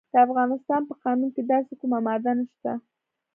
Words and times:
د 0.13 0.15
افغانستان 0.27 0.81
په 0.89 0.93
قانون 1.03 1.29
کې 1.35 1.41
داسې 1.51 1.73
کومه 1.81 1.99
ماده 2.05 2.31
نشته. 2.37 2.71